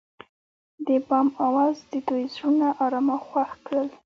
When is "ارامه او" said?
2.85-3.23